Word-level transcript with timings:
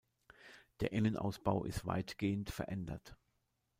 Der 0.79 0.93
Innenausbau 0.93 1.63
ist 1.63 1.85
weitgehend 1.85 2.49
verändert. 2.49 3.15